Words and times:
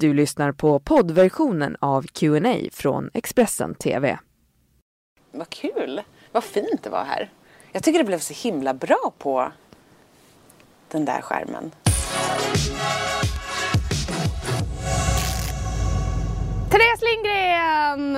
Du 0.00 0.14
lyssnar 0.14 0.52
på 0.52 0.78
poddversionen 0.78 1.76
av 1.80 2.06
Q&A 2.06 2.56
från 2.72 3.10
Expressen 3.14 3.74
TV. 3.74 4.18
Vad 5.32 5.50
kul! 5.50 6.00
Vad 6.32 6.44
fint 6.44 6.82
det 6.82 6.90
var 6.90 7.04
här. 7.04 7.30
Jag 7.72 7.82
tycker 7.82 7.98
det 7.98 8.04
blev 8.04 8.18
så 8.18 8.48
himla 8.48 8.74
bra 8.74 9.12
på 9.18 9.52
den 10.88 11.04
där 11.04 11.20
skärmen. 11.20 11.70
Therese 16.70 17.02
Lindgren! 17.02 18.14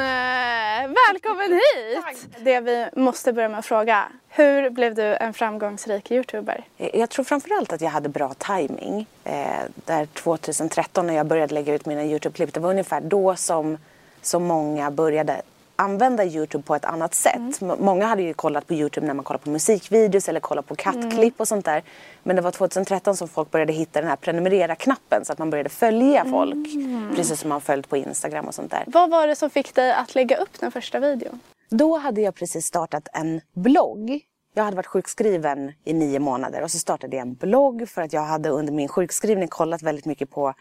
Välkommen 1.11 1.53
hit! 1.53 2.29
Det 2.45 2.61
vi 2.61 2.87
måste 2.97 3.33
börja 3.33 3.49
med 3.49 3.59
att 3.59 3.67
fråga. 3.67 4.05
Hur 4.29 4.71
blev 4.71 4.95
du 4.95 5.03
en 5.03 5.35
framgångsrik 5.35 6.11
youtuber? 6.11 6.65
Jag 6.77 7.11
tror 7.11 7.25
framförallt 7.25 7.73
att 7.73 7.81
jag 7.81 7.91
hade 7.91 8.09
bra 8.09 8.35
timing. 8.35 9.07
Eh, 9.25 9.33
där 9.75 10.07
2013 10.07 11.07
när 11.07 11.15
jag 11.15 11.27
började 11.27 11.55
lägga 11.55 11.75
ut 11.75 11.87
mina 11.87 12.05
Youtube-klipp, 12.05 12.55
det 12.55 12.61
var 12.61 12.71
ungefär 12.71 13.01
då 13.01 13.37
som, 13.37 13.79
som 14.23 14.45
många 14.45 14.91
började 14.91 15.43
använda 15.77 16.25
Youtube 16.25 16.65
på 16.65 16.75
ett 16.75 16.85
annat 16.85 17.15
sätt. 17.15 17.63
M- 17.63 17.73
Många 17.79 18.07
hade 18.07 18.23
ju 18.23 18.35
kollat 18.35 18.67
på 18.67 18.75
Youtube 18.75 19.07
när 19.07 19.15
man 19.15 19.25
kollar 19.25 19.39
på 19.39 19.51
musikvideos 19.51 20.29
eller 20.29 20.41
kollar 20.41 20.63
på 20.63 20.75
kattklipp 20.75 21.41
och 21.41 21.49
sånt 21.49 21.65
där. 21.65 21.83
Men 22.23 22.37
det 22.37 22.43
var 22.43 22.51
2013 22.51 23.17
som 23.17 23.29
folk 23.29 23.51
började 23.51 23.73
hitta 23.73 24.01
den 24.01 24.09
här 24.11 24.17
prenumerera-knappen 24.17 25.25
så 25.25 25.33
att 25.33 25.39
man 25.39 25.51
började 25.51 25.69
följa 25.71 26.25
folk. 26.25 26.69
Precis 27.17 27.41
som 27.41 27.49
man 27.49 27.61
följt 27.61 27.89
på 27.89 27.97
Instagram 27.97 28.45
och 28.49 28.55
sånt 28.55 28.71
där. 28.71 28.85
Vad 28.87 29.11
var 29.11 29.27
det 29.27 29.37
som 29.37 29.51
fick 29.51 29.75
dig 29.75 29.93
att 29.93 30.15
lägga 30.15 30.37
upp 30.37 30.61
den 30.61 30.73
första 30.73 31.01
videon? 31.01 31.41
Då 31.71 31.97
hade 31.99 32.21
jag 32.21 32.35
precis 32.35 32.67
startat 32.67 33.09
en 33.13 33.41
blogg. 33.55 34.21
Jag 34.55 34.65
hade 34.65 34.77
varit 34.77 34.87
sjukskriven 34.87 35.73
i 35.85 35.93
nio 35.93 36.19
månader 36.19 36.63
och 36.63 36.71
så 36.71 36.79
startade 36.79 37.17
jag 37.17 37.27
en 37.27 37.35
blogg 37.35 37.89
för 37.89 38.03
att 38.03 38.13
jag 38.13 38.23
hade 38.23 38.49
under 38.49 38.73
min 38.73 38.89
sjukskrivning 38.89 39.49
kollat 39.49 39.83
väldigt 39.83 40.05
mycket 40.05 40.31
på 40.31 40.55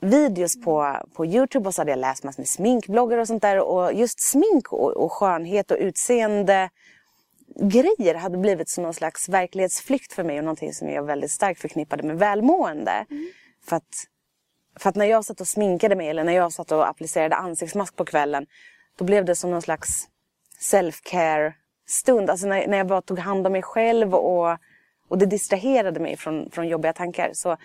skönhetsvideos 0.00 0.60
på, 0.60 0.96
på 1.14 1.26
Youtube 1.26 1.68
och 1.68 1.74
så 1.74 1.80
hade 1.80 1.90
jag 1.90 1.98
läst 1.98 2.24
massor 2.24 2.40
med 2.40 2.48
sminkbloggar 2.48 3.18
och 3.18 3.26
sånt 3.26 3.42
där. 3.42 3.60
Och 3.60 3.92
just 3.92 4.20
smink 4.20 4.72
och, 4.72 4.96
och 4.96 5.12
skönhet 5.12 5.70
och 5.70 5.76
utseende 5.80 6.70
grejer 7.60 8.14
hade 8.14 8.38
blivit 8.38 8.68
som 8.68 8.84
någon 8.84 8.94
slags 8.94 9.28
verklighetsflykt 9.28 10.12
för 10.12 10.24
mig 10.24 10.38
och 10.38 10.44
någonting 10.44 10.72
som 10.72 10.88
jag 10.88 11.02
väldigt 11.02 11.30
starkt 11.30 11.60
förknippade 11.60 12.02
med 12.02 12.18
välmående. 12.18 13.06
För 13.64 13.76
att 13.76 14.04
för 14.78 14.88
att 14.88 14.96
när 14.96 15.06
jag 15.06 15.24
satt 15.24 15.40
och 15.40 15.48
sminkade 15.48 15.96
mig 15.96 16.08
eller 16.08 16.24
när 16.24 16.32
jag 16.32 16.52
satt 16.52 16.72
och 16.72 16.88
applicerade 16.88 17.36
ansiktsmask 17.36 17.96
på 17.96 18.04
kvällen 18.04 18.46
då 18.98 19.04
blev 19.04 19.24
det 19.24 19.36
som 19.36 19.50
någon 19.50 19.62
slags 19.62 20.08
self-care 20.60 21.52
stund. 21.86 22.30
Alltså 22.30 22.46
när, 22.46 22.66
när 22.66 22.78
jag 22.78 22.86
bara 22.86 23.02
tog 23.02 23.18
hand 23.18 23.46
om 23.46 23.52
mig 23.52 23.62
själv 23.62 24.14
och, 24.14 24.58
och 25.08 25.18
det 25.18 25.26
distraherade 25.26 26.00
mig 26.00 26.16
från, 26.16 26.50
från 26.50 26.68
jobbiga 26.68 26.92
tankar. 26.92 27.30
Så, 27.32 27.56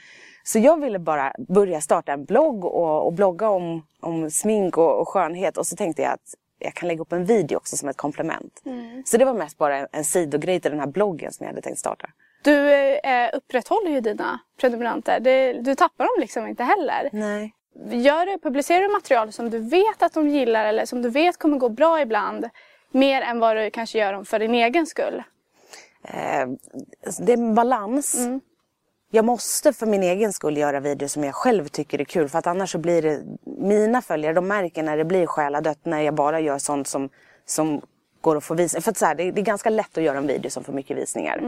så 0.44 0.60
jag 0.60 0.82
ville 0.82 1.00
bara 1.00 1.34
börja 1.38 1.82
starta 1.82 2.12
en 2.14 2.26
blogg 2.26 2.66
och, 2.66 3.06
och 3.06 3.14
blogga 3.14 3.50
om, 3.50 3.86
om 4.00 4.32
smink 4.32 4.78
och, 4.78 5.02
och 5.02 5.10
skönhet. 5.10 5.58
Och 5.58 5.68
så 5.68 5.76
tänkte 5.76 6.02
jag 6.02 6.12
att 6.12 6.36
jag 6.60 6.74
kan 6.74 6.88
lägga 6.88 7.02
upp 7.02 7.12
en 7.12 7.26
video 7.26 7.58
också 7.58 7.78
som 7.78 7.90
ett 7.90 7.98
komplement. 7.98 8.62
Så 9.06 9.18
det 9.18 9.26
var 9.26 9.34
mest 9.34 9.58
bara 9.58 9.78
en, 9.78 9.88
en 9.92 10.04
sidogrej 10.04 10.60
till 10.60 10.72
den 10.72 10.80
här 10.80 10.88
bloggen 10.88 11.32
som 11.32 11.44
jag 11.44 11.52
hade 11.52 11.62
tänkt 11.62 11.80
starta. 11.80 12.10
Du 12.44 12.70
eh, 12.96 13.30
upprätthåller 13.34 13.92
ju 13.92 14.02
dina 14.02 14.40
prenumeranter. 14.60 15.20
Det, 15.20 15.54
du 15.54 15.76
tappar 15.76 16.04
dem 16.04 16.22
liksom 16.22 16.48
inte 16.48 16.64
heller. 16.64 17.10
Nej. 17.12 17.54
Gör 17.92 18.26
du, 18.26 18.38
publicerar 18.38 18.82
du 18.82 18.90
material 18.90 19.32
som 19.32 19.50
du 19.50 19.60
vet 19.60 20.04
att 20.04 20.14
de 20.14 20.28
gillar 20.28 20.66
eller 20.66 20.86
som 20.86 21.02
du 21.02 21.10
vet 21.10 21.38
kommer 21.38 21.58
gå 21.58 21.70
bra 21.70 22.02
ibland 22.02 22.50
mer 22.92 23.22
än 23.22 23.40
vad 23.40 23.58
du 23.58 23.72
kanske 23.72 24.00
gör 24.00 24.14
dem 24.14 24.26
för 24.26 24.40
din 24.40 24.54
egen 24.54 24.86
skull? 24.86 25.24
Eh, 26.04 26.48
det 27.20 27.34
är 27.34 27.38
en 27.38 27.56
balans. 27.56 28.18
Jag 29.16 29.26
måste 29.26 29.74
för 29.74 29.86
min 29.86 30.04
egen 30.04 30.34
skull 30.34 30.58
göra 30.58 30.80
videos 30.80 31.12
som 31.12 31.24
jag 31.24 31.36
själv 31.36 31.68
tycker 31.68 32.02
är 32.02 32.06
kul. 32.06 32.30
För 32.30 32.40
att 32.40 32.48
annars 32.48 32.72
så 32.72 32.78
blir 32.78 33.02
det, 33.02 33.22
mina 33.58 34.02
följare 34.02 34.34
de 34.34 34.48
märker 34.48 34.84
när 34.84 34.98
det 34.98 35.06
blir 35.06 35.26
själadött 35.26 35.80
när 35.84 36.02
jag 36.02 36.14
bara 36.14 36.40
gör 36.40 36.58
sånt 36.58 36.88
som, 36.88 37.10
som 37.46 37.82
går 38.22 38.38
att 38.38 38.44
få 38.44 38.54
visningar. 38.54 38.82
För 38.82 38.92
att 38.92 38.98
så 38.98 39.06
här, 39.06 39.16
det, 39.16 39.32
det 39.32 39.42
är 39.42 39.46
ganska 39.46 39.70
lätt 39.70 39.98
att 39.98 40.04
göra 40.04 40.18
en 40.18 40.28
video 40.28 40.50
som 40.52 40.64
får 40.64 40.74
mycket 40.74 40.98
visningar. 40.98 41.38
Eh, 41.38 41.44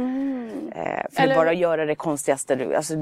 för 1.11 1.23
Eller- 1.23 1.33
att 1.33 1.37
bara 1.39 1.53
göra 1.53 1.85
det 1.85 1.95
konstigaste. 1.95 2.55
du- 2.55 2.75
Alltså, 2.75 2.93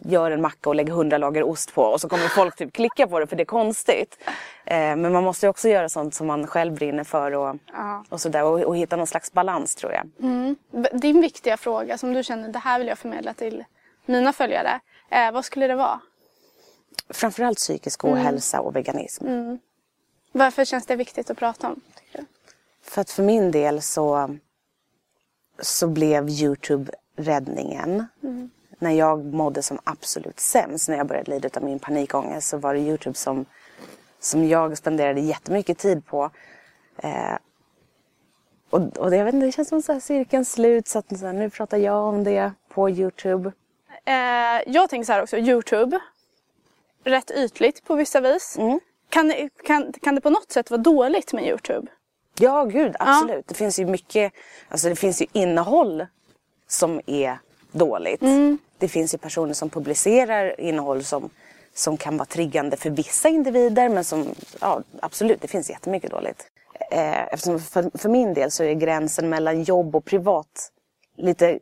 gör 0.00 0.30
en 0.30 0.40
macka 0.42 0.68
och 0.70 0.74
lägg 0.74 0.88
hundra 0.90 1.18
lager 1.18 1.42
ost 1.42 1.74
på 1.74 1.82
och 1.82 2.00
så 2.00 2.08
kommer 2.08 2.28
folk 2.28 2.56
typ 2.56 2.72
klicka 2.72 3.06
på 3.06 3.18
det 3.18 3.26
för 3.26 3.36
det 3.36 3.42
är 3.42 3.44
konstigt. 3.44 4.18
Eh, 4.66 4.76
men 4.76 5.12
man 5.12 5.24
måste 5.24 5.46
ju 5.46 5.50
också 5.50 5.68
göra 5.68 5.88
sånt 5.88 6.14
som 6.14 6.26
man 6.26 6.46
själv 6.46 6.74
brinner 6.74 7.04
för 7.04 7.32
och, 7.34 7.56
Ja. 7.72 8.04
och 8.08 8.20
sådär. 8.20 8.44
Och, 8.44 8.60
och 8.60 8.76
hitta 8.76 8.96
någon 8.96 9.06
slags 9.06 9.32
balans 9.32 9.74
tror 9.74 9.92
jag. 9.92 10.06
Din 11.00 11.20
viktiga 11.20 11.56
fråga 11.56 11.98
som 11.98 12.12
du 12.12 12.22
känner, 12.22 12.48
det 12.48 12.58
här 12.58 12.78
vill 12.78 12.88
jag 12.88 12.98
förmedla 12.98 13.34
till 13.34 13.64
mina 14.08 14.32
följare. 14.32 14.80
Eh, 15.10 15.32
vad 15.32 15.44
skulle 15.44 15.66
det 15.66 15.74
vara? 15.74 16.00
Framförallt 17.10 17.58
psykisk 17.58 18.04
ohälsa 18.04 18.60
och 18.60 18.76
veganism. 18.76 19.26
Varför 20.32 20.64
känns 20.64 20.86
det 20.86 20.96
viktigt 20.96 21.30
att 21.30 21.38
prata 21.38 21.68
om? 21.68 21.80
För 22.82 23.00
att 23.00 23.10
för 23.10 23.22
min 23.22 23.50
del 23.50 23.82
så, 23.82 24.36
så 25.60 25.88
blev 25.88 26.28
Youtube 26.28 26.92
räddningen. 27.16 28.06
När 28.78 28.90
jag 28.90 29.24
mådde 29.24 29.62
som 29.62 29.78
absolut 29.84 30.40
sämst, 30.40 30.88
när 30.88 30.96
jag 30.96 31.06
började 31.06 31.30
lida 31.30 31.48
av 31.54 31.62
min 31.64 31.78
panikångest, 31.78 32.48
så 32.48 32.56
var 32.56 32.74
det 32.74 32.80
Youtube 32.80 33.16
som, 33.16 33.44
som 34.20 34.48
jag 34.48 34.78
spenderade 34.78 35.20
jättemycket 35.20 35.78
tid 35.78 36.06
på. 36.06 36.30
Eh, 36.96 37.36
och, 38.70 38.96
och 38.96 39.10
det, 39.10 39.16
jag 39.16 39.24
vet 39.24 39.34
inte, 39.34 39.46
det 39.46 39.52
känns 39.52 39.68
som 39.68 39.96
att 39.96 40.02
cirkeln 40.02 40.44
slut, 40.44 40.88
så 40.88 40.98
att 40.98 41.18
så 41.18 41.26
här, 41.26 41.32
nu 41.32 41.50
pratar 41.50 41.78
jag 41.78 42.04
om 42.04 42.24
det 42.24 42.52
på 42.68 42.90
Youtube. 42.90 43.52
Eh, 44.08 44.62
jag 44.72 44.90
tänker 44.90 45.06
så 45.06 45.12
här 45.12 45.22
också, 45.22 45.36
Youtube. 45.36 45.98
Rätt 47.04 47.30
ytligt 47.30 47.84
på 47.84 47.94
vissa 47.94 48.20
vis. 48.20 48.56
Kan, 49.10 49.28
det- 49.28 49.48
kan, 49.64 49.92
kan 50.02 50.14
det 50.14 50.20
på 50.20 50.30
något 50.30 50.52
sätt 50.52 50.70
vara 50.70 50.80
dåligt 50.82 51.32
med 51.32 51.46
Youtube? 51.46 51.86
Ja, 52.40 52.64
gud, 52.64 52.96
absolut. 52.98 53.46
Det 53.48 53.54
finns 53.54 53.78
ju 53.78 53.86
mycket, 53.86 54.32
alltså 54.68 54.88
det 54.88 54.96
finns 54.96 55.22
ju 55.22 55.26
innehåll 55.32 56.06
som 56.68 57.00
är 57.06 57.38
dåligt. 57.72 58.22
Det 58.78 58.88
finns 58.88 59.14
ju 59.14 59.18
personer 59.18 59.54
som 59.54 59.70
publicerar 59.70 60.60
innehåll 60.60 61.04
som, 61.04 61.30
som 61.74 61.96
kan 61.96 62.16
vara 62.16 62.26
triggande 62.26 62.76
för 62.76 62.90
vissa 62.90 63.28
individer 63.28 63.88
men 63.88 64.04
som, 64.04 64.28
ja 64.60 64.82
absolut, 65.00 65.40
det 65.40 65.48
finns 65.48 65.70
jättemycket 65.70 66.10
dåligt. 66.10 66.46
Eh, 66.90 67.22
Eftersom 67.32 67.60
för, 67.60 67.98
för 67.98 68.08
min 68.08 68.34
del 68.34 68.50
så 68.50 68.64
är 68.64 68.74
gränsen 68.74 69.28
mellan 69.28 69.62
jobb 69.62 69.96
och 69.96 70.04
privat 70.04 70.72
lite 71.16 71.58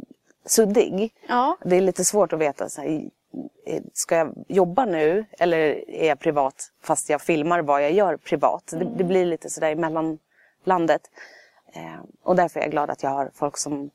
suddig. 0.46 1.14
Ja. 1.28 1.56
Det 1.64 1.76
är 1.76 1.80
lite 1.80 2.04
svårt 2.04 2.32
att 2.32 2.38
veta, 2.38 2.68
så 2.68 2.80
här, 2.80 3.02
ska 3.92 4.16
jag 4.16 4.34
jobba 4.48 4.84
nu 4.84 5.24
eller 5.38 5.90
är 5.90 6.08
jag 6.08 6.18
privat 6.20 6.72
fast 6.82 7.10
jag 7.10 7.20
filmar 7.20 7.62
vad 7.62 7.84
jag 7.84 7.92
gör 7.92 8.16
privat? 8.16 8.64
Det, 8.70 8.88
det 8.96 9.04
blir 9.04 9.26
lite 9.26 9.50
sådär 9.50 9.70
emellan 9.70 10.18
landet. 10.64 11.02
Eh, 11.72 12.00
och 12.22 12.36
därför 12.36 12.60
är 12.60 12.64
jag 12.64 12.70
glad 12.70 12.90
att 12.90 13.02
jag 13.02 13.10
har 13.10 13.30
folk 13.34 13.56
som, 13.56 13.90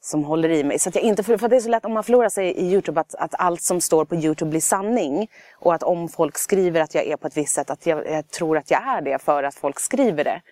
som 0.00 0.24
håller 0.24 0.48
i 0.48 0.64
mig. 0.64 0.78
Så 0.78 0.90
jag 0.94 1.02
inte, 1.02 1.22
för, 1.22 1.36
för 1.36 1.48
det 1.48 1.56
är 1.56 1.60
så 1.60 1.68
lätt 1.68 1.84
om 1.84 1.92
man 1.92 2.04
förlorar 2.04 2.28
sig 2.28 2.48
i 2.48 2.72
Youtube 2.72 3.00
att, 3.00 3.14
att 3.14 3.34
allt 3.38 3.62
som 3.62 3.80
står 3.80 4.04
på 4.04 4.14
Youtube 4.14 4.50
blir 4.50 4.60
sanning. 4.60 5.30
Och 5.54 5.74
att 5.74 5.82
om 5.82 6.08
folk 6.08 6.38
skriver 6.38 6.80
att 6.80 6.94
jag 6.94 7.06
är 7.06 7.16
på 7.16 7.26
ett 7.26 7.36
visst 7.36 7.54
sätt, 7.54 7.70
att 7.70 7.86
jag, 7.86 8.10
jag 8.10 8.28
tror 8.28 8.58
att 8.58 8.70
jag 8.70 8.82
är 8.88 9.00
det 9.00 9.18
för 9.18 9.42
att 9.42 9.54
folk 9.54 9.80
skriver 9.80 10.24
det. 10.24 10.42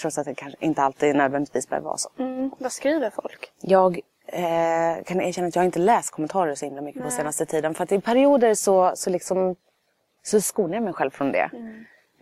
Trots 0.00 0.18
att 0.18 0.24
det 0.24 0.34
kanske 0.34 0.64
inte 0.64 0.82
alltid 0.82 1.16
nödvändigtvis 1.16 1.68
behöver 1.68 1.86
vara 1.86 1.98
så. 1.98 2.10
Mm. 2.18 2.50
Vad 2.58 2.72
skriver 2.72 3.10
folk? 3.10 3.52
Jag 3.60 4.00
eh, 4.26 5.04
kan 5.04 5.20
erkänna 5.20 5.48
att 5.48 5.56
jag 5.56 5.64
inte 5.64 5.78
läst 5.78 6.10
kommentarer 6.10 6.54
så 6.54 6.64
himla 6.64 6.82
mycket 6.82 7.02
på 7.02 7.10
senaste 7.10 7.46
tiden. 7.46 7.74
För 7.74 7.84
att 7.84 7.92
i 7.92 8.00
perioder 8.00 8.54
så, 8.54 8.92
så, 8.94 9.10
liksom, 9.10 9.56
så 10.22 10.40
skonar 10.40 10.74
jag 10.74 10.82
mig 10.82 10.92
själv 10.92 11.10
från 11.10 11.32
det. 11.32 11.50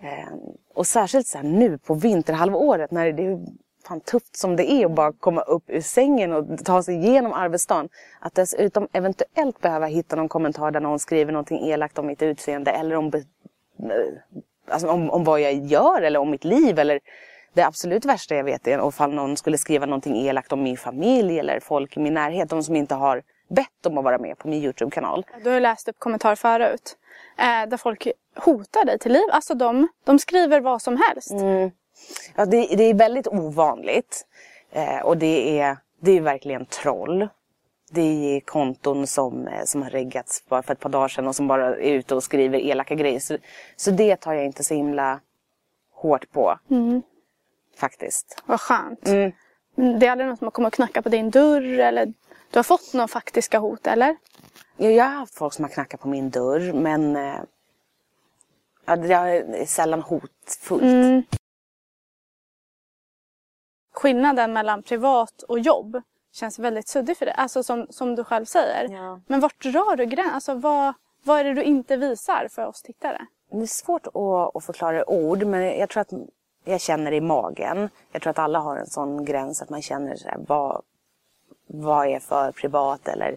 Eh, 0.02 0.32
och 0.74 0.86
särskilt 0.86 1.26
så 1.26 1.38
här 1.38 1.44
nu 1.44 1.78
på 1.78 1.94
vinterhalvåret 1.94 2.90
när 2.90 3.12
det 3.12 3.26
är 3.26 3.38
fan 3.86 4.00
tufft 4.00 4.36
som 4.36 4.56
det 4.56 4.72
är 4.72 4.86
att 4.86 4.92
bara 4.92 5.12
komma 5.12 5.40
upp 5.40 5.64
ur 5.66 5.80
sängen 5.80 6.32
och 6.32 6.64
ta 6.64 6.82
sig 6.82 6.94
igenom 6.94 7.32
arbetsdagen. 7.32 7.88
Att 8.20 8.34
dessutom 8.34 8.88
eventuellt 8.92 9.60
behöva 9.60 9.86
hitta 9.86 10.16
någon 10.16 10.28
kommentar 10.28 10.70
där 10.70 10.80
någon 10.80 10.98
skriver 10.98 11.32
någonting 11.32 11.68
elakt 11.68 11.98
om 11.98 12.06
mitt 12.06 12.22
utseende 12.22 12.70
eller 12.70 12.96
om, 12.96 13.06
eh, 13.14 13.20
alltså 14.68 14.88
om, 14.88 15.10
om 15.10 15.24
vad 15.24 15.40
jag 15.40 15.54
gör 15.54 16.02
eller 16.02 16.18
om 16.18 16.30
mitt 16.30 16.44
liv. 16.44 16.78
Eller 16.78 17.00
det 17.54 17.62
absolut 17.62 18.04
värsta 18.04 18.34
jag 18.34 18.44
vet 18.44 18.66
är 18.66 18.88
ifall 18.88 19.14
någon 19.14 19.36
skulle 19.36 19.58
skriva 19.58 19.86
någonting 19.86 20.16
elakt 20.16 20.52
om 20.52 20.62
min 20.62 20.76
familj 20.76 21.38
eller 21.38 21.60
folk 21.60 21.96
i 21.96 22.00
min 22.00 22.14
närhet. 22.14 22.50
De 22.50 22.62
som 22.62 22.76
inte 22.76 22.94
har 22.94 23.22
bett 23.48 23.86
om 23.86 23.98
att 23.98 24.04
vara 24.04 24.18
med 24.18 24.38
på 24.38 24.48
min 24.48 24.62
Youtube-kanal. 24.62 25.26
Du 25.44 25.50
har 25.50 25.60
läst 25.60 25.88
upp 25.88 25.98
kommentarer 25.98 26.36
förut. 26.36 26.96
Eh, 27.38 27.68
där 27.68 27.76
folk 27.76 28.08
hotar 28.36 28.84
dig 28.84 28.98
till 28.98 29.12
liv. 29.12 29.24
Alltså 29.32 29.54
de, 29.54 29.88
de 30.04 30.18
skriver 30.18 30.60
vad 30.60 30.82
som 30.82 30.96
helst. 30.96 31.32
Ja, 32.36 32.44
det, 32.46 32.66
det 32.66 32.84
är 32.84 32.94
väldigt 32.94 33.26
ovanligt. 33.26 34.26
Eh, 34.72 34.98
och 34.98 35.16
det 35.16 35.60
är, 35.60 35.76
det 36.00 36.10
är 36.12 36.20
verkligen 36.20 36.66
troll. 36.66 37.28
Det 37.90 38.36
är 38.36 38.40
konton 38.40 39.06
som, 39.06 39.46
eh, 39.46 39.64
som 39.64 39.82
har 39.82 39.90
reggats 39.90 40.44
bara 40.48 40.62
för 40.62 40.72
ett 40.72 40.80
par 40.80 40.90
dagar 40.90 41.08
sedan 41.08 41.26
och 41.26 41.36
som 41.36 41.48
bara 41.48 41.66
är 41.66 41.92
ute 41.92 42.14
och 42.14 42.22
skriver 42.22 42.58
elaka 42.58 42.94
grejer. 42.94 43.20
Så, 43.20 43.36
så 43.76 43.90
det 43.90 44.16
tar 44.16 44.32
jag 44.32 44.44
inte 44.44 44.64
så 44.64 44.74
himla 44.74 45.20
hårt 45.94 46.32
på. 46.32 46.58
Faktiskt. 47.76 48.42
Vad 48.46 48.60
skönt. 48.60 49.00
Men 49.74 49.98
Det 49.98 50.06
är 50.06 50.10
aldrig 50.10 50.28
någon 50.28 50.36
som 50.36 50.46
har 50.46 50.50
kommit 50.50 50.66
och 50.66 50.74
knackat 50.74 51.04
på 51.04 51.10
din 51.10 51.30
dörr 51.30 51.78
eller 51.78 52.06
du 52.50 52.58
har 52.58 52.62
fått 52.62 52.92
några 52.94 53.08
faktiska 53.08 53.58
hot 53.58 53.86
eller? 53.86 54.16
Jag 54.76 55.04
har 55.04 55.10
haft 55.10 55.34
folk 55.34 55.54
som 55.54 55.64
har 55.64 55.70
knackat 55.70 56.00
på 56.00 56.08
min 56.08 56.30
dörr 56.30 56.72
men 56.72 57.16
eh, 57.16 57.40
ja, 58.84 58.96
det 58.96 59.14
är 59.14 59.66
sällan 59.66 60.02
hotfullt. 60.02 60.82
Mm. 60.82 61.22
Skillnaden 63.94 64.52
mellan 64.52 64.82
privat 64.82 65.42
och 65.42 65.58
jobb 65.58 66.02
känns 66.32 66.58
väldigt 66.58 66.88
suddig 66.88 67.16
för 67.16 67.26
dig, 67.26 67.34
alltså 67.38 67.62
som, 67.62 67.86
som 67.90 68.14
du 68.14 68.24
själv 68.24 68.44
säger. 68.44 68.88
Ja. 68.88 69.20
Men 69.26 69.40
vart 69.40 69.62
drar 69.62 69.96
du 69.96 70.04
gränsen? 70.04 70.34
Alltså 70.34 70.54
vad, 70.54 70.94
vad 71.22 71.40
är 71.40 71.44
det 71.44 71.54
du 71.54 71.62
inte 71.62 71.96
visar 71.96 72.48
för 72.50 72.66
oss 72.66 72.82
tittare? 72.82 73.26
Det 73.50 73.62
är 73.62 73.66
svårt 73.66 74.06
att, 74.06 74.56
att 74.56 74.64
förklara 74.64 75.00
i 75.00 75.04
ord 75.06 75.46
men 75.46 75.78
jag 75.78 75.88
tror 75.88 76.00
att 76.00 76.12
jag 76.64 76.80
känner 76.80 77.12
i 77.12 77.20
magen. 77.20 77.88
Jag 78.12 78.22
tror 78.22 78.30
att 78.30 78.38
alla 78.38 78.58
har 78.58 78.76
en 78.76 78.86
sån 78.86 79.24
gräns 79.24 79.62
att 79.62 79.70
man 79.70 79.82
känner 79.82 80.16
så 80.16 80.28
här, 80.28 80.38
vad, 80.48 80.82
vad 81.66 82.06
är 82.06 82.20
för 82.20 82.52
privat 82.52 83.08
eller 83.08 83.36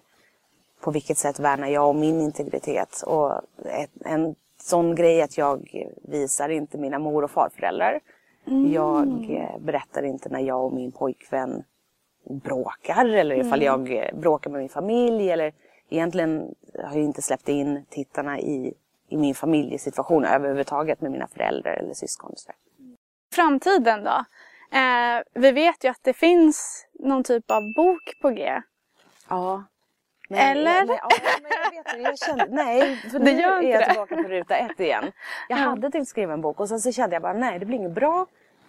på 0.82 0.92
vilket 0.92 1.18
sätt 1.18 1.40
värnar 1.40 1.68
jag 1.68 1.90
om 1.90 2.00
min 2.00 2.22
integritet. 2.22 3.04
Och 3.06 3.32
ett, 3.66 3.92
en 4.06 4.36
sån 4.62 4.96
grej 4.96 5.22
att 5.22 5.38
jag 5.38 5.86
visar 6.02 6.50
inte 6.50 6.78
mina 6.78 7.00
mor 7.00 7.24
och 7.24 7.32
farföräldrar. 7.32 8.00
Mm. 8.48 8.74
Jag 8.74 9.30
eh, 9.30 9.60
berättar 9.60 10.04
inte 10.04 10.30
när 10.30 10.40
jag 10.40 10.66
och 10.66 10.74
min 10.74 10.92
pojkvän 10.92 11.64
bråkar 12.30 13.06
eller 13.06 13.36
ifall 13.36 13.62
mm. 13.62 13.88
jag 13.88 14.06
eh, 14.06 14.20
bråkar 14.20 14.50
med 14.50 14.60
min 14.60 14.70
familj. 14.70 15.32
Eller 15.32 15.54
egentligen 15.90 16.56
har 16.84 16.96
jag 16.96 17.04
inte 17.04 17.22
släppt 17.22 17.50
in 17.50 17.86
tittarna 17.90 18.40
i, 18.40 18.74
i 19.10 19.18
min 19.18 19.36
familjesituation 19.36 20.26
överhuvudtaget 20.26 21.02
med 21.02 21.12
mina 21.12 21.28
föräldrar 21.28 21.74
eller 21.74 21.94
syskon. 21.94 22.34
Så 22.36 22.52
Framtiden 23.36 24.04
då? 24.04 24.26
Eh, 24.78 25.24
vi 25.34 25.52
vet 25.52 25.84
ju 25.84 25.90
att 25.90 26.00
det 26.02 26.14
finns 26.14 26.88
någon 27.00 27.24
typ 27.24 27.52
av 27.52 27.74
bok 27.76 28.14
på 28.22 28.30
G. 28.30 28.62
Ja. 29.30 29.64
Men, 30.30 30.40
Eller? 30.40 30.86
Men, 30.86 30.96
ja, 30.96 31.10
men 31.42 31.52
jag 31.52 31.84
vet 31.84 32.04
jag 32.04 32.20
kände, 32.20 32.48
nej, 32.50 32.98
för 33.12 33.20
nu 33.20 33.32
är 33.32 33.42
jag 33.42 33.64
det. 33.64 33.86
tillbaka 33.86 34.16
på 34.16 34.22
ruta 34.22 34.56
ett 34.56 34.80
igen. 34.80 35.12
Jag 35.50 35.58
hade 35.58 35.92
tänkt 35.92 36.10
skriva 36.10 36.34
en 36.34 36.42
bok 36.42 36.60
och 36.60 36.70
sen 36.70 36.80
så 36.82 36.92
kände 36.92 37.16
jag 37.16 37.24
bara 37.24 37.34
nej, 37.34 37.60
det 37.60 37.66
blir 37.66 37.78
inget 37.78 37.92
bra. 37.92 38.26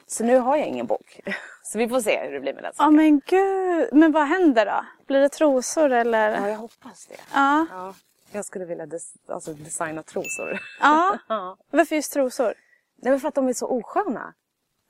Så 0.07 0.25
nu 0.25 0.39
har 0.39 0.57
jag 0.57 0.67
ingen 0.67 0.87
bok. 0.87 1.21
Så 1.63 1.79
vi 1.79 1.89
får 1.89 2.01
se 2.01 2.25
hur 2.25 2.33
det 2.33 2.41
blir 2.41 2.55
med 2.55 2.63
den 2.63 2.73
saken. 2.75 2.95
Ja 2.95 2.97
men 2.97 3.21
gud, 3.27 3.89
men 3.93 4.13
vad 4.13 4.27
händer 4.27 4.67
då? 4.67 4.85
Blir 5.07 5.21
det 5.21 5.29
trosor 5.29 5.93
eller? 5.93 6.31
Ja, 6.31 6.49
jag 6.49 6.57
hoppas 6.57 7.07
det. 7.07 7.17
Ja. 7.35 7.67
ja 7.71 7.95
jag 8.33 8.45
skulle 8.45 8.65
vilja 8.65 8.87
des 8.87 9.15
alltså 9.29 9.55
designa 9.55 10.03
trosor. 10.03 10.61
Ja. 10.81 11.19
ja. 11.29 11.57
Varför 11.71 11.97
just 11.97 12.13
trosor? 12.13 12.55
Nej, 12.97 13.11
men 13.11 13.21
för 13.21 13.29
att 13.29 13.35
de 13.35 13.49
är 13.49 13.53
så 13.53 13.67
osköna. 13.67 14.35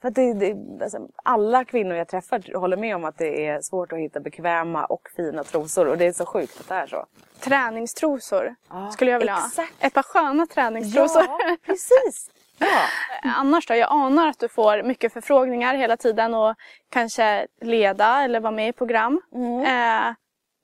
För 0.06 0.10
det, 0.10 0.34
det, 0.34 0.84
alltså, 0.84 0.98
alla 1.22 1.64
kvinnor 1.64 1.96
jag 1.96 2.08
träffar 2.08 2.58
håller 2.58 2.76
med 2.76 2.96
om 2.96 3.04
att 3.04 3.18
det 3.18 3.46
är 3.46 3.60
svårt 3.60 3.92
att 3.92 3.98
hitta 3.98 4.20
bekväma 4.20 4.84
och 4.84 5.08
fina 5.16 5.44
trosor. 5.44 5.86
Och 5.86 5.98
det 5.98 6.06
är 6.06 6.12
så 6.12 6.26
sjukt 6.26 6.60
att 6.60 6.68
det 6.68 6.74
är 6.74 6.86
så. 6.86 7.06
Träningstrosor 7.40 8.54
ja, 8.70 8.90
skulle 8.90 9.10
jag 9.10 9.18
vilja 9.18 9.36
exakt. 9.46 9.80
ha. 9.80 9.86
Ett 9.86 9.94
par 9.94 10.02
sköna 10.02 10.46
träningstrosor. 10.46 11.22
Ja, 11.22 11.56
precis. 11.66 12.30
Ja. 12.58 12.80
Annars 13.36 13.66
då? 13.66 13.74
Jag 13.74 13.92
anar 13.92 14.28
att 14.28 14.38
du 14.38 14.48
får 14.48 14.82
mycket 14.82 15.12
förfrågningar 15.12 15.74
hela 15.74 15.96
tiden 15.96 16.34
och 16.34 16.54
kanske 16.88 17.46
leda 17.60 18.22
eller 18.22 18.40
vara 18.40 18.52
med 18.52 18.68
i 18.68 18.72
program. 18.72 19.20
Mm. 19.34 19.60
Eh, 19.60 20.14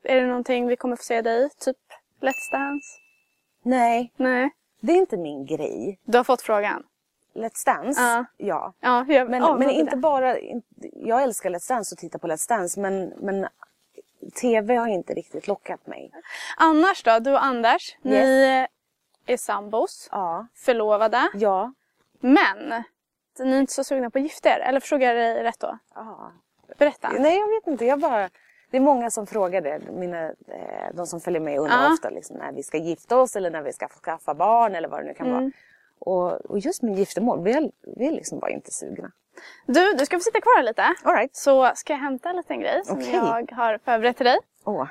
är 0.04 0.20
det 0.20 0.26
någonting 0.26 0.66
vi 0.66 0.76
kommer 0.76 0.96
få 0.96 1.02
se 1.02 1.22
dig 1.22 1.50
Typ 1.58 1.76
Let's 2.20 2.50
Dance? 2.52 2.88
Nej. 3.62 4.12
Nej. 4.16 4.50
Det 4.80 4.92
är 4.92 4.96
inte 4.96 5.16
min 5.16 5.46
grej. 5.46 5.98
Du 6.04 6.18
har 6.18 6.24
fått 6.24 6.42
frågan? 6.42 6.82
Let's 7.34 7.66
Dance, 7.66 8.00
ja. 8.00 8.24
ja. 8.36 8.72
ja 8.80 9.04
jag, 9.08 9.30
men, 9.30 9.42
ja, 9.42 9.56
men 9.56 9.70
inte 9.70 9.96
bara... 9.96 10.38
Jag 10.92 11.22
älskar 11.22 11.50
Let's 11.50 11.68
Dance 11.68 11.94
och 11.94 11.98
tittar 11.98 12.18
på 12.18 12.26
Let's 12.26 12.48
Dance 12.48 12.80
men, 12.80 13.08
men 13.08 13.48
TV 14.40 14.76
har 14.76 14.86
inte 14.86 15.14
riktigt 15.14 15.46
lockat 15.46 15.86
mig. 15.86 16.12
Annars 16.56 17.02
då? 17.02 17.18
Du 17.18 17.32
och 17.32 17.44
Anders, 17.44 17.96
yes. 18.02 18.02
ni 18.04 18.66
är 19.26 19.36
sambos, 19.36 20.08
ja. 20.12 20.46
förlovade. 20.54 21.30
Ja. 21.34 21.72
Men 22.20 22.84
ni 23.38 23.54
är 23.56 23.60
inte 23.60 23.72
så 23.72 23.84
sugna 23.84 24.10
på 24.10 24.18
att 24.18 24.22
gifta 24.22 24.48
er, 24.48 24.60
eller 24.60 24.80
förstod 24.80 25.02
jag 25.02 25.16
dig 25.16 25.42
rätt 25.42 25.60
då? 25.60 25.78
Ja. 25.94 26.32
Berätta. 26.78 27.08
Nej, 27.18 27.38
jag 27.38 27.48
vet 27.48 27.66
inte. 27.66 27.84
Jag 27.84 28.00
bara... 28.00 28.30
Det 28.70 28.76
är 28.76 28.80
många 28.80 29.10
som 29.10 29.26
frågar 29.26 29.60
det. 29.60 29.80
Mina, 29.90 30.24
eh, 30.26 30.94
de 30.94 31.06
som 31.06 31.20
följer 31.20 31.40
med 31.40 31.58
undrar 31.58 31.84
ja. 31.84 31.92
ofta 31.92 32.10
liksom, 32.10 32.36
när 32.36 32.52
vi 32.52 32.62
ska 32.62 32.78
gifta 32.78 33.20
oss 33.20 33.36
eller 33.36 33.50
när 33.50 33.62
vi 33.62 33.72
ska 33.72 33.88
skaffa 33.88 34.34
barn 34.34 34.74
eller 34.74 34.88
vad 34.88 35.00
det 35.00 35.06
nu 35.06 35.14
kan 35.14 35.26
mm. 35.26 35.40
vara. 35.40 35.50
Och, 36.06 36.50
och 36.50 36.58
just 36.58 36.82
med 36.82 36.98
giftermål, 36.98 37.44
vi 37.44 37.52
är, 37.52 37.70
vi 37.96 38.06
är 38.06 38.12
liksom 38.12 38.38
bara 38.38 38.50
inte 38.50 38.70
sugna. 38.70 39.12
Du, 39.66 39.92
du 39.92 40.06
ska 40.06 40.16
få 40.16 40.22
sitta 40.22 40.40
kvar 40.40 40.62
lite. 40.62 40.82
All 41.02 41.14
right. 41.14 41.36
Så 41.36 41.72
ska 41.74 41.92
jag 41.92 42.00
hämta 42.00 42.30
en 42.30 42.36
liten 42.36 42.60
grej 42.60 42.80
som 42.84 42.98
okay. 42.98 43.12
jag 43.12 43.52
har 43.52 43.78
förberett 43.78 44.16
till 44.16 44.26
dig. 44.26 44.38
Åh. 44.64 44.86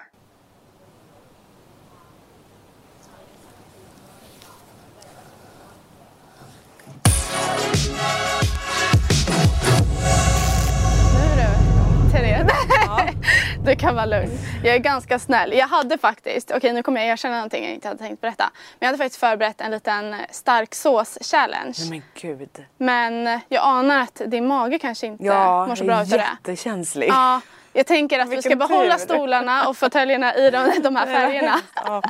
Du 13.66 13.76
kan 13.76 13.96
vara 13.96 14.06
lugn. 14.06 14.32
Jag 14.64 14.76
är 14.76 14.80
ganska 14.80 15.20
snäll. 15.20 15.54
Jag 15.54 15.68
hade 15.68 15.98
faktiskt, 15.98 16.50
okej 16.50 16.58
okay, 16.58 16.74
nu 16.74 16.84
kommer 16.84 17.02
jag 17.02 17.10
erkänna 17.10 17.36
någonting 17.36 17.64
jag 17.64 17.74
inte 17.74 17.88
hade 17.88 18.00
tänkt 18.00 18.22
berätta. 18.22 18.44
Men 18.54 18.78
jag 18.80 18.88
hade 18.88 18.98
faktiskt 18.98 19.20
förberett 19.20 19.62
en 19.62 19.72
liten 19.72 20.16
stark 20.32 20.76
sås-challenge. 20.76 21.90
Men 21.90 22.02
gud. 22.22 22.66
Men 22.78 23.40
jag 23.50 23.64
anar 23.64 24.00
att 24.00 24.22
din 24.26 24.48
mage 24.48 24.80
kanske 24.80 25.08
inte 25.08 25.24
ja, 25.24 25.68
mår 25.68 25.76
så 25.76 25.84
bra 25.84 26.02
utav 26.02 26.18
det. 26.18 26.18
Ja, 26.18 26.52
jättekänslig. 26.52 27.10
Ja, 27.10 27.42
jag 27.74 27.86
tänker 27.86 28.20
att 28.20 28.30
vi 28.30 28.42
ska 28.42 28.56
behålla 28.56 28.98
tur. 28.98 29.06
stolarna 29.06 29.68
och 29.68 29.78
fåtöljerna 29.78 30.36
i 30.36 30.50
de, 30.50 30.72
de 30.84 30.96
här 30.96 31.06
färgerna. 31.06 31.60
Ja. 31.76 32.02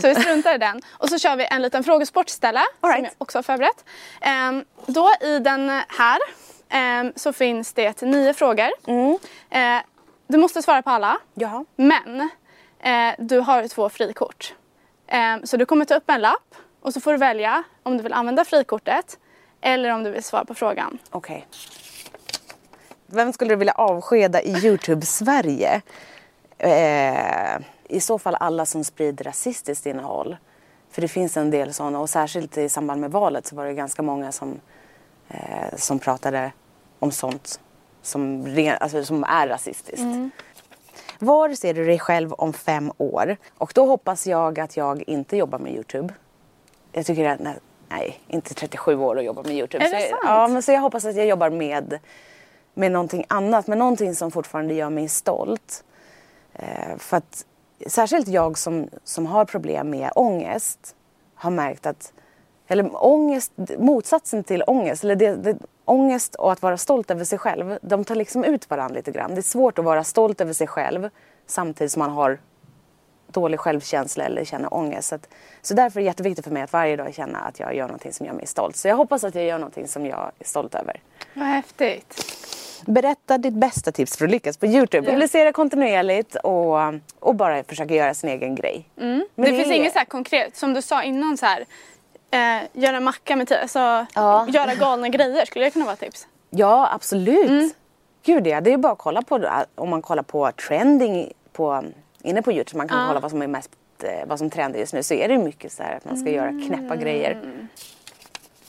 så 0.00 0.08
vi 0.08 0.14
struntar 0.14 0.54
i 0.54 0.58
den. 0.58 0.82
Och 0.90 1.08
så 1.08 1.18
kör 1.18 1.36
vi 1.36 1.46
en 1.50 1.62
liten 1.62 1.84
frågesport 1.84 2.28
istället. 2.28 2.62
right. 2.82 2.96
Som 2.96 3.04
jag 3.04 3.12
också 3.18 3.38
har 3.38 3.42
förberett. 3.42 3.84
Um, 4.48 4.64
då 4.86 5.12
i 5.20 5.38
den 5.38 5.68
här 5.88 6.18
um, 7.00 7.12
så 7.16 7.32
finns 7.32 7.72
det 7.72 8.02
nio 8.02 8.34
frågor. 8.34 8.70
Mm. 8.86 9.10
Uh, 9.54 9.82
du 10.28 10.38
måste 10.38 10.62
svara 10.62 10.82
på 10.82 10.90
alla. 10.90 11.18
Jaha. 11.34 11.64
Men 11.76 12.30
eh, 12.80 13.14
du 13.18 13.40
har 13.40 13.68
två 13.68 13.88
frikort. 13.88 14.54
Eh, 15.06 15.36
så 15.44 15.56
du 15.56 15.66
kommer 15.66 15.84
ta 15.84 15.94
upp 15.94 16.10
en 16.10 16.20
lapp 16.20 16.54
och 16.80 16.94
så 16.94 17.00
får 17.00 17.12
du 17.12 17.18
välja 17.18 17.62
om 17.82 17.96
du 17.96 18.02
vill 18.02 18.12
använda 18.12 18.44
frikortet 18.44 19.18
eller 19.60 19.90
om 19.90 20.04
du 20.04 20.10
vill 20.10 20.24
svara 20.24 20.44
på 20.44 20.54
frågan. 20.54 20.98
Okej. 21.10 21.36
Okay. 21.36 21.58
Vem 23.06 23.32
skulle 23.32 23.52
du 23.52 23.56
vilja 23.56 23.72
avskeda 23.72 24.42
i 24.42 24.52
Youtube-Sverige? 24.52 25.82
Eh, 26.58 27.60
I 27.88 28.00
så 28.00 28.18
fall 28.18 28.34
alla 28.34 28.66
som 28.66 28.84
sprider 28.84 29.24
rasistiskt 29.24 29.86
innehåll. 29.86 30.36
För 30.90 31.02
det 31.02 31.08
finns 31.08 31.36
en 31.36 31.50
del 31.50 31.74
sådana 31.74 32.00
och 32.00 32.10
särskilt 32.10 32.58
i 32.58 32.68
samband 32.68 33.00
med 33.00 33.10
valet 33.10 33.46
så 33.46 33.56
var 33.56 33.64
det 33.64 33.74
ganska 33.74 34.02
många 34.02 34.32
som, 34.32 34.60
eh, 35.28 35.76
som 35.76 35.98
pratade 35.98 36.52
om 36.98 37.12
sånt 37.12 37.60
som, 38.08 38.56
alltså, 38.80 39.04
som 39.04 39.24
är 39.24 39.48
rasistiskt. 39.48 39.98
Mm. 39.98 40.30
Var 41.18 41.54
ser 41.54 41.74
du 41.74 41.84
dig 41.84 41.98
själv 41.98 42.32
om 42.32 42.52
fem 42.52 42.92
år? 42.98 43.36
Och 43.58 43.72
då 43.74 43.86
hoppas 43.86 44.26
jag 44.26 44.58
att 44.58 44.76
jag 44.76 45.02
inte 45.06 45.36
jobbar 45.36 45.58
med 45.58 45.74
Youtube. 45.74 46.14
Jag 46.92 47.06
tycker 47.06 47.28
att 47.28 47.40
nej, 47.40 47.58
nej 47.88 48.20
inte 48.26 48.54
37 48.54 48.96
år 48.96 49.16
och 49.16 49.22
jobba 49.22 49.42
med 49.42 49.52
Youtube. 49.52 49.84
Är 49.84 49.90
det 49.90 50.00
så 50.00 50.08
sant? 50.08 50.20
ja, 50.24 50.48
men 50.48 50.62
så 50.62 50.72
jag 50.72 50.80
hoppas 50.80 51.04
att 51.04 51.16
jag 51.16 51.26
jobbar 51.26 51.50
med, 51.50 51.98
med 52.74 52.92
någonting 52.92 53.24
annat. 53.28 53.66
Med 53.66 53.78
någonting 53.78 54.14
som 54.14 54.30
fortfarande 54.30 54.74
gör 54.74 54.90
mig 54.90 55.08
stolt. 55.08 55.84
Eh, 56.54 56.96
för 56.98 57.16
att 57.16 57.44
särskilt 57.86 58.28
jag 58.28 58.58
som, 58.58 58.88
som 59.04 59.26
har 59.26 59.44
problem 59.44 59.90
med 59.90 60.10
ångest 60.14 60.94
har 61.34 61.50
märkt 61.50 61.86
att 61.86 62.12
eller 62.68 63.04
ångest, 63.04 63.52
motsatsen 63.78 64.44
till 64.44 64.64
ångest, 64.66 65.04
eller 65.04 65.16
det, 65.16 65.36
det, 65.36 65.58
ångest 65.84 66.34
och 66.34 66.52
att 66.52 66.62
vara 66.62 66.76
stolt 66.76 67.10
över 67.10 67.24
sig 67.24 67.38
själv, 67.38 67.78
de 67.82 68.04
tar 68.04 68.14
liksom 68.14 68.44
ut 68.44 68.70
varandra 68.70 68.94
lite 68.94 69.10
grann. 69.10 69.34
Det 69.34 69.40
är 69.40 69.42
svårt 69.42 69.78
att 69.78 69.84
vara 69.84 70.04
stolt 70.04 70.40
över 70.40 70.52
sig 70.52 70.66
själv 70.66 71.08
samtidigt 71.46 71.92
som 71.92 72.00
man 72.00 72.10
har 72.10 72.38
dålig 73.32 73.60
självkänsla 73.60 74.24
eller 74.24 74.44
känner 74.44 74.74
ångest. 74.74 75.08
Så, 75.08 75.14
att, 75.14 75.28
så 75.62 75.74
därför 75.74 76.00
är 76.00 76.04
det 76.04 76.06
jätteviktigt 76.06 76.44
för 76.44 76.52
mig 76.52 76.62
att 76.62 76.72
varje 76.72 76.96
dag 76.96 77.14
känna 77.14 77.38
att 77.38 77.60
jag 77.60 77.74
gör 77.74 77.86
någonting 77.86 78.12
som 78.12 78.26
gör 78.26 78.32
mig 78.32 78.46
stolt. 78.46 78.76
Så 78.76 78.88
jag 78.88 78.96
hoppas 78.96 79.24
att 79.24 79.34
jag 79.34 79.44
gör 79.44 79.58
någonting 79.58 79.88
som 79.88 80.06
jag 80.06 80.32
är 80.38 80.44
stolt 80.44 80.74
över. 80.74 81.00
Vad 81.34 81.46
häftigt. 81.46 82.34
Berätta 82.86 83.38
ditt 83.38 83.54
bästa 83.54 83.92
tips 83.92 84.16
för 84.16 84.24
att 84.24 84.30
lyckas 84.30 84.56
på 84.56 84.66
Youtube. 84.66 85.06
Ja. 85.06 85.12
Publicera 85.12 85.52
kontinuerligt 85.52 86.34
och, 86.34 86.76
och 87.20 87.34
bara 87.34 87.64
försöka 87.64 87.94
göra 87.94 88.14
sin 88.14 88.30
egen 88.30 88.54
grej. 88.54 88.88
Mm. 89.00 89.26
det, 89.34 89.42
det, 89.42 89.48
finns 89.48 89.68
är... 89.68 89.72
inget 89.72 89.92
så 89.92 90.04
konkret, 90.08 90.56
som 90.56 90.74
du 90.74 90.82
sa 90.82 91.02
innan 91.02 91.36
så 91.36 91.46
här 91.46 91.64
eh, 92.30 92.62
göra 92.72 93.00
macka 93.00 93.36
med 93.36 93.48
tid, 93.48 93.56
alltså 93.56 94.06
ja. 94.14 94.46
göra 94.48 94.74
galna 94.74 95.08
grejer. 95.08 95.44
Skulle 95.44 95.64
det 95.64 95.70
kunna 95.70 95.84
vara 95.84 95.94
ett 95.94 96.00
tips? 96.00 96.26
Ja, 96.50 96.88
absolut. 96.92 97.48
Mm. 97.48 97.70
Gud 98.22 98.46
ja, 98.46 98.60
det 98.60 98.72
är 98.72 98.76
bara 98.76 98.92
att 98.92 98.98
kolla 98.98 99.22
på, 99.22 99.64
om 99.74 99.90
man 99.90 100.02
kollar 100.02 100.22
på 100.22 100.52
trending 100.52 101.32
på, 101.52 101.84
inne 102.22 102.42
på 102.42 102.52
Youtube, 102.52 102.78
man 102.78 102.88
kan 102.88 103.00
ja. 103.00 103.06
kolla 103.06 103.20
vad 103.20 103.30
som 103.30 103.42
är 103.42 103.46
mest 103.46 103.70
eh, 104.02 104.26
vad 104.26 104.38
som 104.38 104.50
trendar 104.50 104.78
just 104.78 104.92
nu 104.92 105.02
så 105.02 105.14
är 105.14 105.28
det 105.28 105.38
mycket 105.38 105.72
så 105.72 105.82
här 105.82 105.96
att 105.96 106.04
man 106.04 106.16
ska 106.16 106.30
mm. 106.30 106.34
göra 106.34 106.66
knäppa 106.66 106.96
grejer. 106.96 107.42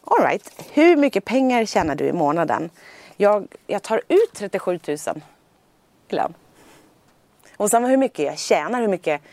Alright, 0.04 0.64
hur 0.74 0.98
mycket 0.98 1.26
pengar 1.26 1.66
tjänar 1.66 1.96
du 1.96 2.06
i 2.06 2.14
månaden? 2.14 2.70
Jag, 3.18 3.48
jag 3.68 3.84
tar 3.84 4.02
ut 4.08 4.34
37 4.34 4.80
000 4.88 4.98
i 6.10 6.16
lön. 6.16 6.34
Och 7.58 7.70
sen 7.70 7.86
hur 7.86 7.98
mycket 7.98 8.26
jag 8.26 8.38
tjänar, 8.38 8.82
hur 8.82 8.88
mycket 8.88 9.22
eh, 9.22 9.28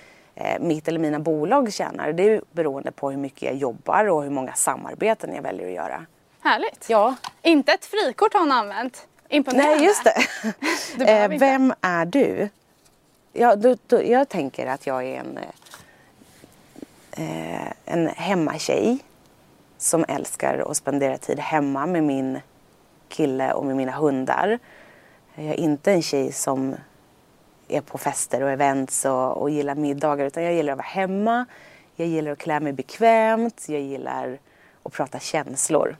mitt 0.60 0.88
eller 0.88 0.98
mina 0.98 1.18
bolag 1.18 1.72
tjänar 1.72 2.12
det 2.12 2.22
är 2.22 2.42
beroende 2.52 2.92
på 2.92 3.10
hur 3.10 3.18
mycket 3.18 3.42
jag 3.42 3.54
jobbar 3.54 4.04
och 4.04 4.22
hur 4.22 4.30
många 4.30 4.52
samarbeten 4.52 5.34
jag 5.34 5.42
väljer 5.42 5.66
att 5.66 5.74
göra. 5.74 6.06
Härligt. 6.40 6.86
Ja. 6.88 7.14
Inte 7.42 7.72
ett 7.72 7.84
frikort 7.84 8.32
har 8.32 8.40
hon 8.40 8.52
använt. 8.52 9.06
Imponerande. 9.28 9.76
Nej, 9.76 9.84
just 9.84 10.04
det. 10.04 10.16
Eh. 10.98 11.28
Vem 11.28 11.74
är 11.80 12.06
du? 12.06 12.48
Ja, 13.32 13.56
då, 13.56 13.76
då, 13.86 14.02
jag 14.04 14.28
tänker 14.28 14.66
att 14.66 14.86
jag 14.86 15.04
är 15.04 15.20
en, 15.20 15.38
eh, 17.10 17.72
en 17.84 18.08
hemmatjej 18.08 18.98
som 19.78 20.04
älskar 20.08 20.70
att 20.70 20.76
spendera 20.76 21.18
tid 21.18 21.38
hemma 21.38 21.86
med 21.86 22.04
min 22.04 22.40
kille 23.08 23.52
och 23.52 23.66
med 23.66 23.76
mina 23.76 23.92
hundar. 23.92 24.58
Jag 25.34 25.46
är 25.46 25.54
inte 25.54 25.92
en 25.92 26.02
tjej 26.02 26.32
som 26.32 26.74
är 27.68 27.80
på 27.80 27.98
fester 27.98 28.42
och 28.42 28.50
events 28.50 29.04
och, 29.04 29.36
och 29.36 29.50
gillar 29.50 29.74
middagar 29.74 30.26
utan 30.26 30.42
jag 30.42 30.52
gillar 30.54 30.72
att 30.72 30.76
vara 30.78 30.86
hemma. 30.86 31.46
Jag 31.96 32.08
gillar 32.08 32.32
att 32.32 32.38
klä 32.38 32.60
mig 32.60 32.72
bekvämt. 32.72 33.64
Jag 33.68 33.80
gillar 33.80 34.38
att 34.82 34.92
prata 34.92 35.18
känslor. 35.18 35.96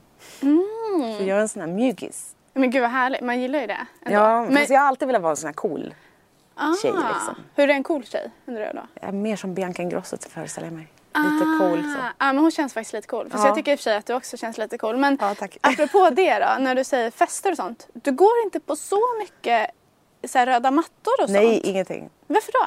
Så 1.18 1.24
jag 1.24 1.36
är 1.38 1.40
en 1.40 1.48
sån 1.48 1.60
här 1.62 1.68
mjukis. 1.68 2.34
Men 2.54 2.70
gud 2.70 2.82
vad 2.82 2.90
härligt, 2.90 3.20
man 3.20 3.40
gillar 3.40 3.60
ju 3.60 3.66
det. 3.66 3.86
ändå. 4.04 4.18
Ja, 4.18 4.42
men, 4.42 4.56
fast 4.56 4.70
jag 4.70 4.80
har 4.80 4.86
alltid 4.88 5.08
velat 5.08 5.22
vara 5.22 5.30
en 5.30 5.36
sån 5.36 5.46
här 5.48 5.54
cool. 5.54 5.94
ah, 6.54 6.74
tjej, 6.82 6.92
liksom. 6.92 7.34
Hur 7.54 7.70
är 7.70 7.74
en 7.74 7.82
cool 7.82 8.04
tjej 8.04 8.30
undrar 8.46 8.62
jag 8.62 8.74
då? 8.74 8.82
Jag 9.00 9.08
är 9.08 9.12
mer 9.12 9.36
som 9.36 9.54
Bianca 9.54 9.82
Ingrosso 9.82 10.16
föreställer 10.30 10.66
jag 10.66 10.74
mig. 10.74 10.88
Lite 11.18 11.44
cool 11.60 11.82
så. 11.94 11.98
Ah, 12.00 12.12
Ja 12.18 12.26
men 12.32 12.38
hon 12.38 12.50
känns 12.50 12.74
faktiskt 12.74 12.92
lite 12.92 13.08
cool. 13.08 13.30
Fast 13.30 13.44
Ja. 13.44 13.48
jag 13.48 13.56
tycker 13.56 13.72
i 13.72 13.74
och 13.74 13.78
för 13.78 13.82
sig 13.84 13.96
att 13.96 14.06
du 14.06 14.14
också 14.14 14.36
känns 14.36 14.58
lite 14.58 14.78
cool. 14.78 14.96
Men 14.96 15.18
Ja, 15.20 15.34
tack. 15.34 15.56
apropå 15.60 16.10
det 16.10 16.38
då, 16.38 16.62
när 16.62 16.74
du 16.74 16.84
säger 16.84 17.10
fester 17.10 17.50
och 17.50 17.56
sånt. 17.56 17.88
Du 17.92 18.12
går 18.12 18.42
inte 18.44 18.60
på 18.60 18.76
så 18.76 19.00
mycket 19.18 19.70
så 20.28 20.38
här, 20.38 20.46
röda 20.46 20.70
mattor 20.70 21.22
och 21.22 21.30
Nej, 21.30 21.52
sånt? 21.54 21.64
ingenting. 21.64 22.10
Varför 22.26 22.52
då? 22.52 22.66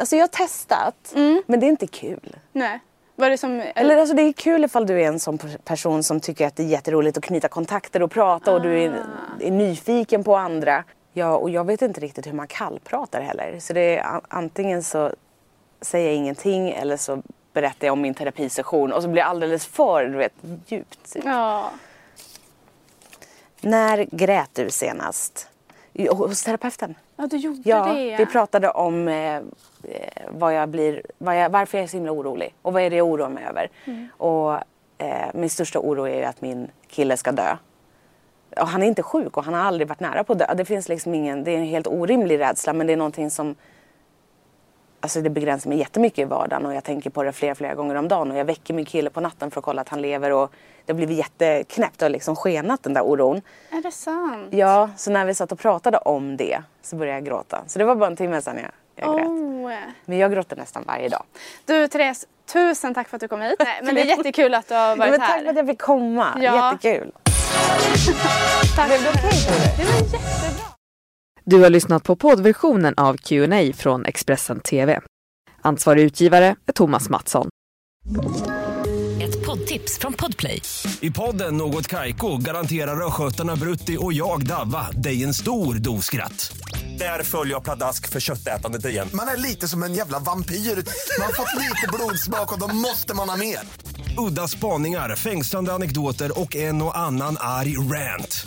Alltså 0.00 0.16
jag 0.16 0.22
har 0.22 0.28
testat, 0.28 1.12
Mm. 1.14 1.42
men 1.46 1.60
det 1.60 1.66
är 1.66 1.68
inte 1.68 1.86
kul. 1.86 2.36
Nej. 2.52 2.80
Var 3.14 3.30
det 3.30 3.38
som... 3.38 3.62
Eller 3.74 3.96
alltså 3.96 4.14
det 4.16 4.22
är 4.22 4.32
kul 4.32 4.64
ifall 4.64 4.86
du 4.86 5.02
är 5.02 5.06
en 5.08 5.20
sån 5.20 5.38
person 5.64 6.02
som 6.02 6.20
tycker 6.20 6.46
att 6.46 6.56
det 6.56 6.62
är 6.62 6.66
jätteroligt 6.66 7.18
att 7.18 7.24
knyta 7.24 7.48
kontakter 7.48 8.02
och 8.02 8.10
prata 8.10 8.54
och 8.54 8.62
du 8.62 8.82
är, 8.82 8.90
Ah. 8.90 9.42
är 9.44 9.50
nyfiken 9.50 10.24
på 10.24 10.36
andra. 10.36 10.84
Ja, 11.12 11.36
och 11.36 11.50
jag 11.50 11.64
vet 11.64 11.82
inte 11.82 12.00
riktigt 12.00 12.26
hur 12.26 12.32
man 12.32 12.48
kallpratar 12.48 13.20
heller. 13.20 13.60
Så 13.60 13.72
det 13.72 13.98
är 13.98 14.20
antingen 14.28 14.82
så 14.82 15.12
säger 15.80 16.06
jag 16.06 16.14
ingenting 16.16 16.70
eller 16.70 16.96
så 16.96 17.22
berättar 17.52 17.86
jag 17.86 17.92
om 17.92 18.00
min 18.00 18.14
terapisession 18.14 18.92
och 18.92 19.02
så 19.02 19.08
blir 19.08 19.22
jag 19.22 19.28
alldeles 19.30 19.66
för 19.66 20.04
du 20.04 20.16
vet, 20.16 20.32
djupt. 20.66 21.16
Ja. 21.24 21.70
När 23.60 24.06
grät 24.10 24.50
du 24.52 24.70
senast? 24.70 25.48
Hos 26.10 26.42
terapeuten? 26.42 26.94
ja, 27.16 27.26
du 27.26 27.36
gjorde 27.36 27.60
Ja, 27.64 27.86
det. 27.86 28.16
vi 28.18 28.26
pratade 28.26 28.70
om 28.70 29.08
eh, 29.08 29.36
eh, 29.36 29.42
vad 30.30 30.54
jag 30.54 30.68
blir, 30.68 31.02
vad 31.18 31.40
jag, 31.40 31.50
varför 31.50 31.78
jag 31.78 31.82
är 31.82 31.88
så 31.88 31.96
himla 31.96 32.12
orolig 32.12 32.54
och 32.62 32.72
vad 32.72 32.82
är 32.82 32.90
det 32.90 32.96
jag 32.96 33.06
oroar 33.06 33.28
mig 33.28 33.44
över. 33.44 33.70
Mm. 33.84 34.08
Och 34.16 34.54
eh, 34.98 35.26
min 35.34 35.50
största 35.50 35.78
oro 35.78 36.08
är 36.08 36.26
att 36.26 36.40
min 36.40 36.70
kille 36.88 37.16
ska 37.16 37.32
dö. 37.32 37.56
Och 38.60 38.68
han 38.68 38.82
är 38.82 38.86
inte 38.86 39.02
sjuk 39.02 39.36
och 39.36 39.44
han 39.44 39.54
har 39.54 39.62
aldrig 39.62 39.88
varit 39.88 40.00
nära 40.00 40.24
på 40.24 40.32
att 40.32 40.38
dö. 40.38 40.54
Det 40.54 40.64
finns 40.64 40.88
liksom 40.88 41.14
ingen, 41.14 41.44
det 41.44 41.50
är 41.50 41.58
en 41.58 41.64
helt 41.64 41.86
orimlig 41.86 42.38
rädsla 42.40 42.72
men 42.72 42.86
det 42.86 42.92
är 42.92 42.96
någonting 42.96 43.30
som 43.30 43.54
Alltså 45.00 45.20
det 45.20 45.30
begränsar 45.30 45.68
mig 45.70 45.78
jättemycket 45.78 46.18
i 46.18 46.24
vardagen 46.24 46.66
och 46.66 46.74
jag 46.74 46.84
tänker 46.84 47.10
på 47.10 47.22
det 47.22 47.32
flera, 47.32 47.54
flera 47.54 47.74
gånger 47.74 47.94
om 47.94 48.08
dagen 48.08 48.30
och 48.30 48.36
jag 48.38 48.44
väcker 48.44 48.74
min 48.74 48.84
kille 48.84 49.10
på 49.10 49.20
natten 49.20 49.50
för 49.50 49.60
att 49.60 49.64
kolla 49.64 49.80
att 49.82 49.88
han 49.88 50.02
lever 50.02 50.32
och 50.32 50.52
det 50.84 50.92
har 50.92 50.96
blivit 50.96 51.18
jätteknäppt 51.18 52.02
och 52.02 52.10
liksom 52.10 52.36
skenat 52.36 52.82
den 52.82 52.94
där 52.94 53.02
oron. 53.02 53.40
Är 53.70 53.82
det 53.82 53.90
sant? 53.92 54.48
Ja, 54.50 54.90
så 54.96 55.10
när 55.10 55.24
vi 55.24 55.34
satt 55.34 55.52
och 55.52 55.58
pratade 55.58 55.98
om 55.98 56.36
det 56.36 56.62
så 56.82 56.96
började 56.96 57.16
jag 57.18 57.24
gråta. 57.26 57.62
Så 57.66 57.78
det 57.78 57.84
var 57.84 57.94
bara 57.94 58.06
en 58.10 58.16
timme 58.16 58.42
sedan 58.42 58.56
jag, 58.56 58.70
jag 59.06 59.16
grät. 59.18 59.26
Oh. 59.28 59.72
Men 60.04 60.18
jag 60.18 60.32
gråter 60.32 60.56
nästan 60.56 60.84
varje 60.86 61.08
dag. 61.08 61.22
Du 61.64 61.88
Therese, 61.88 62.26
tusen 62.52 62.94
tack 62.94 63.08
för 63.08 63.16
att 63.16 63.20
du 63.20 63.28
kom 63.28 63.40
hit. 63.40 63.56
Nej, 63.64 63.80
men 63.82 63.94
det 63.94 64.00
är 64.00 64.04
jättekul 64.16 64.54
att 64.54 64.68
du 64.68 64.74
har 64.74 64.80
Ja, 64.88 64.94
varit 64.96 65.10
men 65.10 65.20
här. 65.20 65.28
tack 65.28 65.42
för 65.42 65.50
att 65.50 65.56
jag 65.56 65.66
fick 65.66 65.80
komma. 65.80 66.38
Ja. 66.40 66.72
Jättekul. 66.72 67.12
Tack. 68.76 68.86
Blev 68.88 69.02
det 69.02 69.08
okej 69.10 69.30
dig? 69.30 69.74
Det 69.78 69.84
var 69.84 69.92
jättebra. 70.00 70.75
Du 71.50 71.62
har 71.62 71.70
lyssnat 71.70 72.02
på 72.02 72.16
poddversionen 72.16 72.94
av 72.96 73.16
Q&A 73.16 73.72
från 73.76 74.04
Expressen 74.04 74.60
TV. 74.60 75.00
Ansvarig 75.62 76.02
utgivare 76.02 76.56
är 76.66 76.72
Thomas 76.72 77.08
Mattsson. 77.08 77.48
Ett 79.22 79.46
poddtips 79.46 79.98
från 79.98 80.12
Podplay. 80.12 80.62
I 81.00 81.10
podden 81.10 81.56
Något 81.56 81.86
Kaiko 81.86 82.36
garanterar 82.36 83.06
östgötarna 83.06 83.56
Brutti 83.56 83.96
och 84.00 84.12
jag, 84.12 84.46
Davva, 84.46 84.90
dig 84.90 85.24
en 85.24 85.34
stor 85.34 85.74
dos 85.74 86.04
skratt. 86.04 86.56
Där 86.98 87.22
följer 87.22 87.54
jag 87.54 87.64
pladask 87.64 88.08
för 88.08 88.20
köttätandet 88.20 88.84
igen. 88.84 89.08
Man 89.14 89.28
är 89.28 89.36
lite 89.36 89.68
som 89.68 89.82
en 89.82 89.94
jävla 89.94 90.18
vampyr. 90.18 90.54
Man 90.54 91.26
har 91.26 91.32
fått 91.32 91.62
lite 91.62 91.88
blodsmak 91.92 92.52
och 92.52 92.68
då 92.68 92.74
måste 92.74 93.14
man 93.14 93.28
ha 93.28 93.36
mer. 93.36 93.58
Udda 94.18 94.48
spaningar, 94.48 95.16
fängslande 95.16 95.72
anekdoter 95.72 96.40
och 96.40 96.56
en 96.56 96.82
och 96.82 96.98
annan 96.98 97.36
arg 97.40 97.76
rant. 97.76 98.46